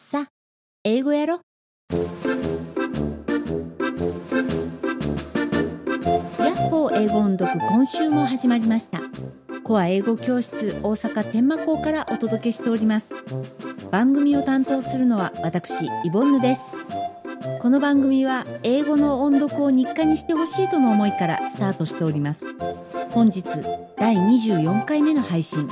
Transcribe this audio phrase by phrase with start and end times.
[0.00, 0.30] さあ、
[0.84, 1.40] 英語やろ。
[1.90, 1.98] ヤ
[6.52, 9.00] ッホー英語音読今週も始まりました。
[9.64, 13.12] コア英語教室大阪天満校からお届けしております。
[13.90, 16.76] 番組を担当するのは私、イボンヌです。
[17.60, 22.46] この番組は英語の音読を日課にしてほしいとの思いからスタートしております。
[23.10, 23.44] 本日
[23.98, 25.68] 第24回目の配信、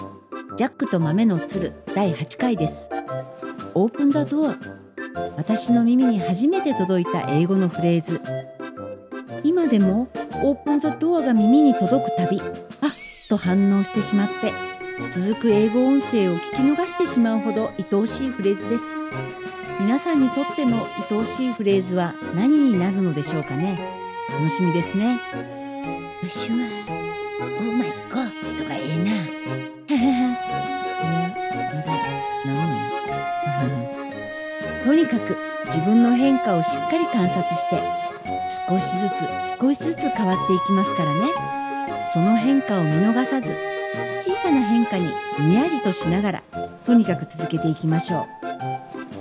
[0.56, 2.90] ジャックと豆の鶴第8回です。
[3.74, 4.56] オープンザドア
[5.36, 8.20] 私の耳に初めて届いた英語のフレーズ。
[9.44, 10.08] 今でも
[10.42, 12.48] オープンザドアが耳に届くたびあっ
[13.28, 14.52] と反応してしまって
[15.10, 18.84] 続く英語音声を聞き逃してしまうほど愛おしいフレーズです。
[19.78, 23.78] 皆さんにとっての愛おしいフレーズは何になるのでしょうかね。
[24.30, 25.20] 楽しみですね。
[35.06, 37.80] にかく自分の変化をしっかり観察して
[38.68, 41.32] 少しずつ少しずつ変わっていきますからね。
[42.12, 43.54] その変化を見逃さず
[44.20, 45.04] 小さな変化に
[45.38, 46.42] にやりとしながら
[46.84, 48.26] とにかく続けていきましょ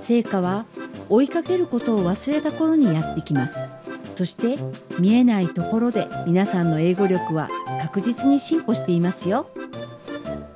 [0.01, 0.03] う。
[0.03, 0.65] 成果は
[1.07, 3.69] 追いかけることを忘れた頃にやってきます。
[4.15, 4.55] そして
[4.99, 7.49] 見えないところで皆さんの英語力は
[7.83, 9.47] 確実に進歩していますよ。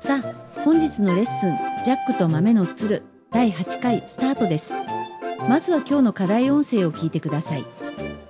[0.00, 4.89] さあ本日のレッスン「ジャックと豆の鶴」第8回スタートです。
[5.48, 7.64] まずは今日の課題音声を聞いてください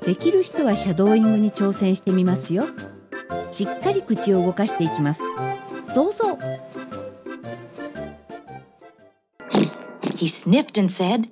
[0.05, 2.65] できる人はシャドーイングに挑戦してみますよ
[3.51, 5.23] しっかり口を動かしていきます
[5.95, 6.39] どうぞ
[10.21, 11.31] He sniffed and said,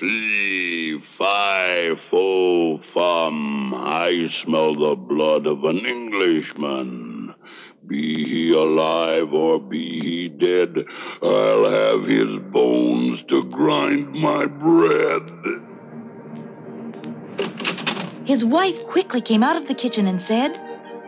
[0.00, 3.72] Fee, fi, fo, fum.
[3.72, 7.17] I smell the blood of an Englishman.
[7.88, 10.84] Be he alive or be he dead,
[11.22, 15.22] I'll have his bones to grind my bread.
[18.26, 20.60] His wife quickly came out of the kitchen and said,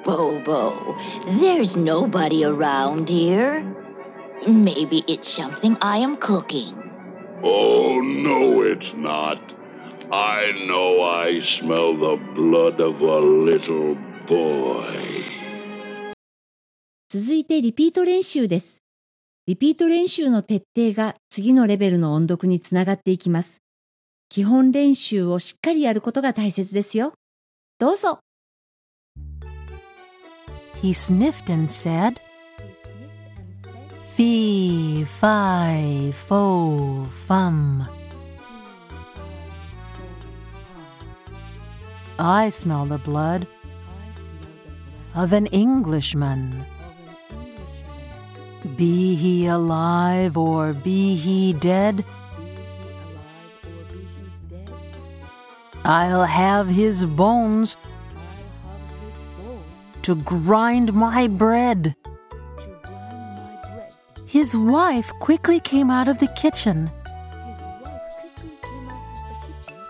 [0.06, 0.96] Bobo,
[1.38, 3.62] there's nobody around here.
[4.48, 6.74] Maybe it's something I am cooking.
[7.42, 9.38] Oh, no, it's not.
[10.10, 13.96] I know I smell the blood of a little
[14.26, 15.39] boy.
[17.12, 18.84] 続いてリピート練習です
[19.48, 23.64] リピート練習の徹底が次のレベルの音読につながっていきます
[24.28, 27.14] 基本練習をしっかりやることが大切ですよ
[27.80, 28.20] どうぞ
[30.80, 32.20] He sniffed and said,
[34.16, 37.88] Fee, fi, fo, fum.
[42.18, 43.48] I smell the blood
[45.14, 46.64] of an Englishman.
[48.76, 52.04] Be he alive or be he dead,
[55.84, 57.76] I'll have his bones
[60.02, 61.96] to grind my bread.
[64.26, 66.90] His wife quickly came out of the kitchen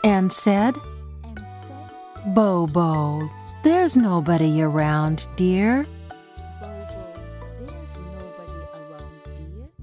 [0.05, 0.77] and said,
[2.29, 3.29] Bobo,
[3.63, 5.87] there's nobody around, dear.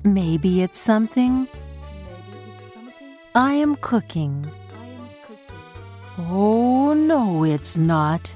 [0.03, 1.47] Maybe it's something
[3.35, 4.47] I am cooking.
[6.17, 8.35] Oh, no, it's not.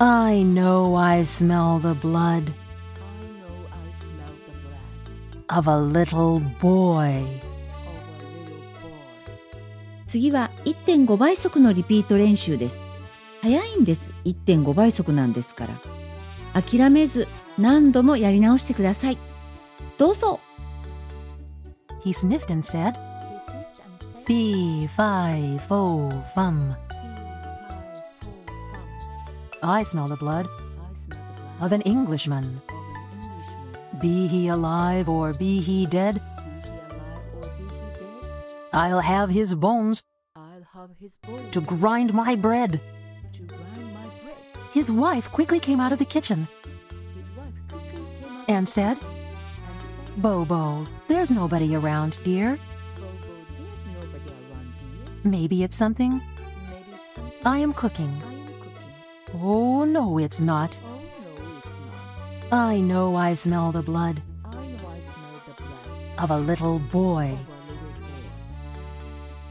[0.00, 2.52] I know I smell the blood
[5.48, 7.24] of a little boy.
[10.06, 12.80] 次は1.5倍速のリピート練習です
[13.40, 15.80] 早いんです1.5倍速なんですから
[16.53, 17.27] 諦めず
[17.57, 19.17] 何度もやり直してください
[19.97, 20.39] どうぞ
[22.03, 22.95] He sniffed and said,
[24.25, 26.73] Fee, fi, fo, fum.
[29.61, 30.47] I smell the blood
[31.59, 32.61] of an Englishman.
[33.99, 36.21] Be he alive or be he dead,
[38.73, 40.03] I'll have his bones
[41.51, 42.79] to grind my bread.
[44.73, 46.47] His wife quickly came out of the kitchen
[48.47, 48.97] and said,
[50.17, 52.59] Bobo, there's nobody around, dear.
[55.23, 56.21] Maybe it's something
[57.45, 58.21] I am cooking.
[59.33, 60.79] Oh, no, it's not.
[62.51, 64.21] I know I smell the blood
[66.17, 67.37] of a little boy.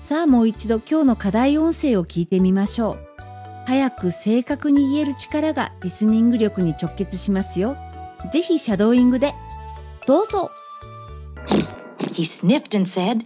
[0.02, 3.09] さあもう一度今日の課題音声を聞いてみましょう
[3.65, 7.77] 早く正確に言える力がリスニング力に直結しますよ
[8.31, 9.33] ぜひシャドーイングで
[10.05, 10.51] どうぞ
[12.13, 13.25] He sniffed and said,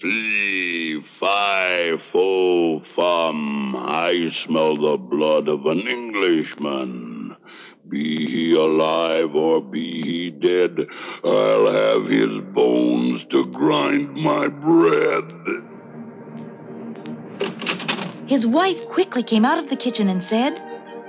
[0.00, 3.74] Fee, fi, fo, fum.
[3.76, 7.36] I smell the blood of an Englishman.
[7.88, 10.86] Be he alive or be he dead,
[11.24, 15.24] I'll have his bones to grind my bread.
[18.33, 20.61] His wife quickly came out of the kitchen and said,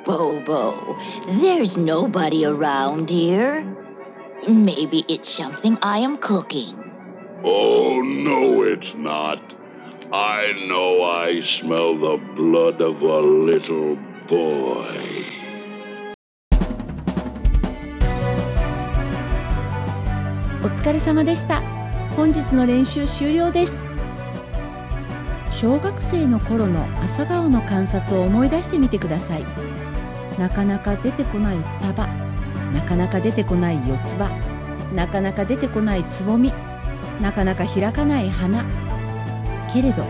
[0.05, 0.99] Bobo,
[1.41, 3.65] there's nobody around here.
[4.49, 6.77] Maybe it's something I am cooking.
[7.45, 9.39] Oh, no, it's not.
[10.13, 13.97] I know I smell the blood of a little
[14.29, 15.27] boy.
[20.63, 21.63] お疲れ様でした
[22.17, 23.83] 本日の練習終了です
[25.56, 29.46] 小学生の頃の朝顔の観察を思い出してみてください。
[30.38, 32.06] なかなか出てこない束。
[32.74, 34.30] なかなか出てこない四つ葉。
[34.94, 36.52] なかなか出てこないつぼみ。
[37.22, 38.66] なかなか開かない花。
[39.72, 40.04] けれど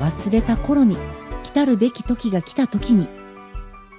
[0.00, 0.96] 忘れた頃に
[1.44, 3.08] 来たるべき時が来た時に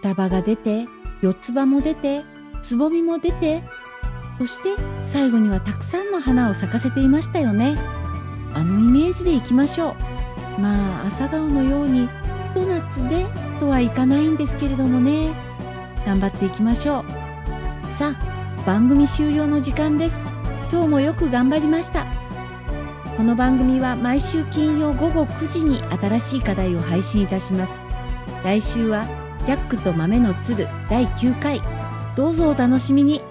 [0.03, 0.85] 束が出て
[1.21, 2.23] 四つ葉も出て
[2.61, 3.63] つぼみも出て
[4.37, 4.75] そして
[5.05, 7.77] 最後にはたくさんの花を咲かせていましたよね。
[8.53, 10.19] あのイメージでいきましょう。
[10.59, 12.09] まあ朝顔のようにひ
[12.53, 13.25] と夏で
[13.59, 15.31] とはいかないんですけれどもね。
[16.06, 17.00] 頑張っていきましょ
[17.88, 17.91] う。
[17.91, 20.25] さあ番組終了の時間です。
[20.71, 22.06] 今日もよく頑張りました。
[23.17, 27.85] この番組は毎週金曜午後9時に新しい課題を配信いたします。
[28.44, 29.06] 来週は
[29.45, 31.61] ジャックと豆の鶴第9回。
[32.15, 33.21] どうぞお楽しみに。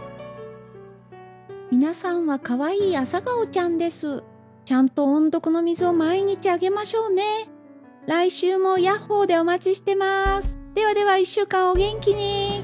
[1.71, 4.23] 皆さんは可愛い朝顔ちゃんです。
[4.69, 7.49] ちゃんと音読の水を毎日あげましょうね。
[8.07, 10.59] 来週もヤッホーでお待ちしてます。
[10.75, 12.58] ではでは一週間お元気に。